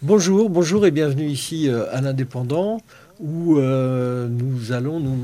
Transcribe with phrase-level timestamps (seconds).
[0.00, 2.80] Bonjour, bonjour et bienvenue ici euh, à l'Indépendant
[3.18, 5.18] où euh, nous allons nous,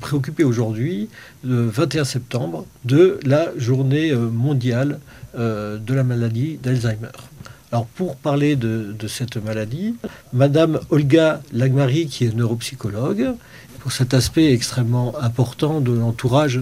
[0.00, 1.10] préoccuper aujourd'hui,
[1.44, 5.00] le 21 septembre, de la journée euh, mondiale
[5.36, 7.12] de la maladie d'Alzheimer.
[7.72, 9.94] Alors pour parler de, cette maladie,
[10.32, 13.34] Madame Olga Lagmari, qui est neuropsychologue,
[13.80, 16.60] pour cet aspect extrêmement important de l'entourage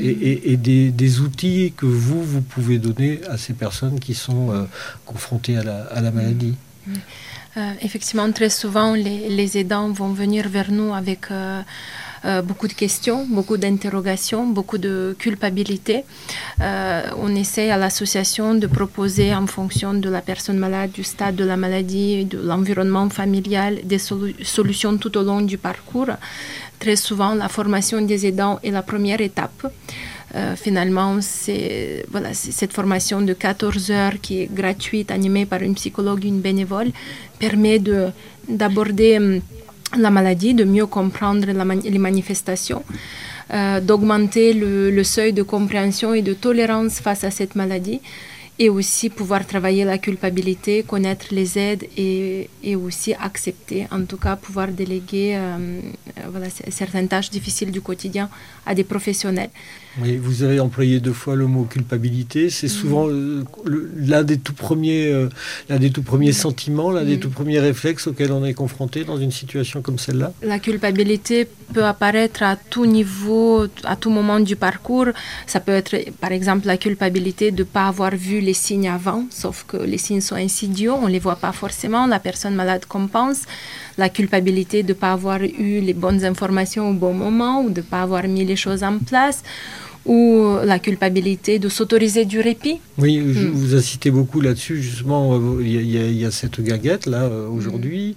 [0.00, 4.66] et, des, outils que vous, vous pouvez donner à ces personnes qui sont
[5.06, 5.62] confrontées à
[6.00, 6.56] la maladie.
[7.56, 11.62] Euh, effectivement, très souvent, les, aidants vont venir vers nous avec euh,
[12.24, 16.04] euh, beaucoup de questions, beaucoup d'interrogations, beaucoup de culpabilité.
[16.60, 21.44] on essaie à l'association de proposer en fonction de la personne malade, du stade de
[21.44, 26.10] la maladie, de l'environnement familial, des solutions tout au long du parcours.
[26.78, 29.66] Très souvent, la formation des aidants est la première étape.
[30.34, 35.74] Euh, finalement, c'est voilà, cette formation de 14 heures qui est gratuite, animée par une
[35.74, 36.90] psychologue, une bénévole,
[37.38, 37.80] permet
[38.48, 39.40] d'aborder hum,
[39.98, 41.46] la maladie, de mieux comprendre
[41.84, 42.84] les manifestations,
[43.52, 48.00] euh, d'augmenter le, le, seuil de compréhension et de tolérance face à cette maladie
[48.62, 54.18] et aussi pouvoir travailler la culpabilité, connaître les aides et, et aussi accepter, en tout
[54.18, 55.80] cas pouvoir déléguer euh,
[56.30, 58.28] voilà, certaines tâches difficiles du quotidien
[58.66, 59.48] à des professionnels.
[60.00, 62.48] Oui, vous avez employé deux fois le mot culpabilité.
[62.48, 63.42] C'est souvent euh,
[63.96, 65.28] l'un des tout premiers, euh,
[65.68, 69.16] l'un des tout premiers sentiments, l'un des tout premiers réflexes auxquels on est confronté dans
[69.16, 70.32] une situation comme celle-là.
[70.42, 75.08] La culpabilité peut apparaître à tout niveau, à tout moment du parcours.
[75.46, 79.24] Ça peut être, par exemple, la culpabilité de ne pas avoir vu les signes avant,
[79.30, 82.06] sauf que les signes sont insidieux, on ne les voit pas forcément.
[82.06, 83.42] La personne malade compense.
[83.98, 87.80] La culpabilité de ne pas avoir eu les bonnes informations au bon moment ou de
[87.80, 89.42] ne pas avoir mis les choses en place
[90.10, 92.80] ou la culpabilité de s'autoriser du répit.
[92.98, 93.50] Oui, je, hmm.
[93.52, 98.16] vous incitez beaucoup là-dessus, justement, euh, il y, a cette gaguette là euh, aujourd'hui.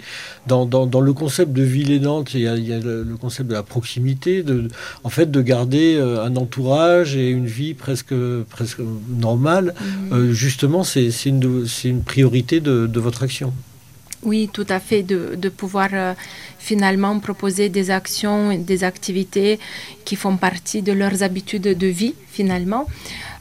[0.49, 0.65] Hmm.
[0.67, 4.69] Dans, le concept de ville aidante, il y a, le, concept de la proximité, de,
[5.03, 8.15] en fait de garder euh, un entourage et une vie presque,
[8.49, 8.81] presque
[9.15, 9.75] normale.
[10.09, 10.31] Hmm.
[10.31, 13.53] justement, c'est une, une, priorité de votre action.
[14.25, 16.13] Oui, tout à fait, de, pouvoir euh,
[16.59, 19.59] finalement proposer des actions des activités
[20.05, 22.87] qui font partie de leurs habitudes de vie finalement.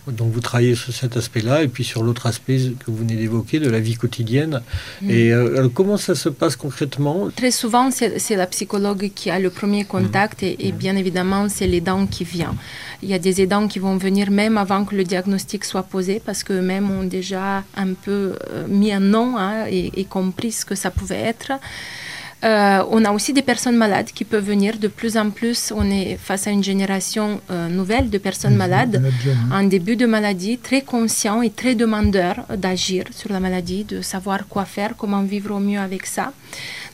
[0.08, 3.60] Donc vous travaillez sur cet aspect-là et puis sur l'autre aspect que vous venez d'évoquer
[3.60, 4.62] de la vie quotidienne.
[5.00, 5.10] Mm.
[5.10, 7.28] Et euh, comment ça se passe concrètement?
[7.34, 10.76] Très souvent, c'est la psychologue qui a le premier contact et, et, mm.
[10.76, 12.54] bien évidemment, c'est l'aidant qui vient.
[13.02, 16.20] Il y a des aidants qui vont venir même avant que le diagnostic soit posé
[16.24, 20.74] parce qu'eux-mêmes ont déjà un peu euh, mis un nom hein, et, compris ce que
[20.74, 21.52] ça pouvait être.
[22.44, 24.78] Euh, on a aussi des personnes malades qui peuvent venir.
[24.78, 29.02] De plus en plus, on est face à une génération euh, nouvelle de personnes malades
[29.52, 34.48] en début de maladie, très conscients et très demandeurs d'agir sur la maladie, de savoir
[34.48, 36.32] quoi faire, comment vivre au mieux avec ça.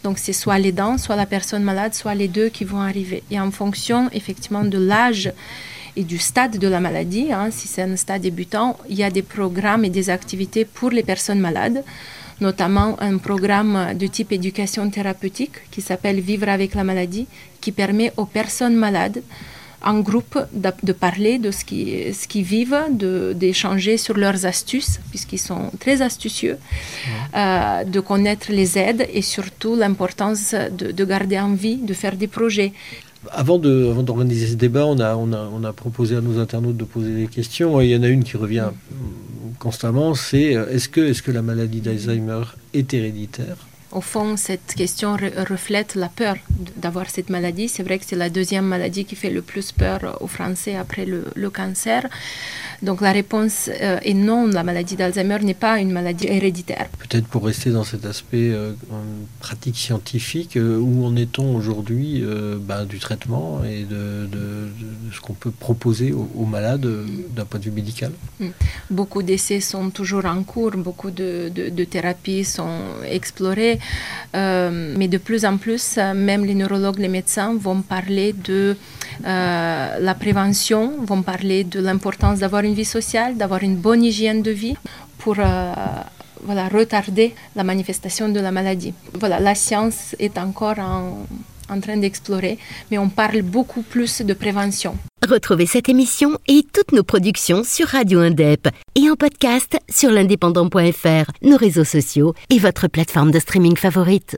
[0.04, 3.22] Donc c'est soit les dents, soit la personne malade, soit les deux qui vont arriver.
[3.30, 5.32] Et en fonction effectivement de l'âge
[5.96, 9.10] et du stade de la maladie, hein, si c'est un stade débutant, il y a
[9.10, 11.82] des programmes et des activités pour les personnes malades
[12.40, 17.26] notamment un programme de type éducation thérapeutique qui s'appelle Vivre avec la maladie,
[17.60, 19.22] qui permet aux personnes malades
[19.84, 22.82] en groupe de, parler de ce qu'ils ce qui vivent,
[23.34, 26.58] d'échanger sur leurs astuces, puisqu'ils sont très astucieux,
[27.36, 32.16] euh, de connaître les aides et surtout l'importance de, de, garder en vie, de faire
[32.16, 32.72] des projets.
[33.30, 36.84] Avant d'organiser ce débat, on a, on, a, on a proposé à nos internautes de
[36.84, 37.80] poser des questions.
[37.80, 38.70] il y en a une qui revient
[39.58, 42.42] constamment, c'est euh, est-ce que, est que la maladie d'Alzheimer
[42.74, 43.56] est héréditaire?
[43.90, 46.36] Au fond, cette question reflète la peur
[46.76, 47.68] d'avoir cette maladie.
[47.68, 51.06] C'est vrai que c'est la deuxième maladie qui fait le plus peur aux Français après
[51.06, 52.06] le, cancer.
[52.82, 56.86] Donc la réponse euh, est non, la maladie d'Alzheimer n'est pas une maladie héréditaire.
[56.98, 58.72] Peut-être pour rester dans cet aspect euh,
[59.40, 62.22] pratique scientifique, euh, où en est-on aujourd'hui
[62.60, 64.28] ben, du traitement et de,
[65.12, 66.86] ce qu'on peut proposer aux, malades
[67.34, 68.12] d'un point de vue médical?
[68.40, 68.46] Mm.
[68.90, 73.78] Beaucoup d'essais sont toujours en cours, beaucoup de, de thérapies sont explorées.
[74.34, 78.76] Euh, mais de plus en plus, même les neurologues, les médecins vont parler de
[79.24, 84.42] euh, la prévention, vont parler de l'importance d'avoir une vie sociale, d'avoir une bonne hygiène
[84.42, 84.76] de vie
[85.18, 85.72] pour euh,
[86.44, 88.94] voilà, retarder la manifestation de la maladie.
[89.18, 91.26] Voilà, la science est encore en,
[91.68, 92.58] en train d'explorer,
[92.90, 94.96] mais on parle beaucoup plus de prévention.
[95.26, 101.30] Retrouvez cette émission et toutes nos productions sur Radio Indep et en podcast sur l'indépendant.fr,
[101.42, 104.36] nos réseaux sociaux et votre plateforme de streaming favorite.